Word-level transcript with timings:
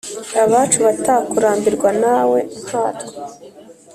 abacu, 0.43 0.77
batakurambirwa 0.87 1.89
nawe 2.03 2.39
nkatwe 2.63 3.13